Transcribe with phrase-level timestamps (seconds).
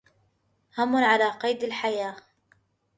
[0.77, 2.15] هم على قيد الحياة.